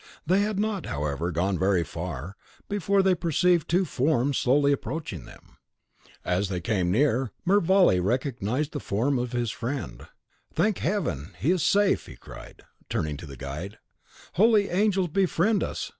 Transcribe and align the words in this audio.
They 0.25 0.39
had 0.41 0.57
not, 0.57 0.87
however, 0.87 1.29
gone 1.29 1.59
very 1.59 1.83
far, 1.83 2.35
before 2.67 3.03
they 3.03 3.13
perceived 3.13 3.69
two 3.69 3.85
forms 3.85 4.39
slowly 4.39 4.71
approaching 4.71 5.25
them. 5.25 5.57
As 6.25 6.49
they 6.49 6.59
came 6.59 6.89
near, 6.89 7.31
Mervale 7.45 7.99
recognised 8.01 8.71
the 8.71 8.79
form 8.79 9.19
of 9.19 9.31
his 9.33 9.51
friend. 9.51 10.07
"Thank 10.55 10.79
Heaven, 10.79 11.35
he 11.37 11.51
is 11.51 11.61
safe!" 11.61 12.07
he 12.07 12.15
cried, 12.15 12.63
turning 12.89 13.15
to 13.17 13.27
the 13.27 13.37
guide. 13.37 13.77
"Holy 14.33 14.69
angels 14.69 15.09
befriend 15.09 15.61
us!" 15.61 15.87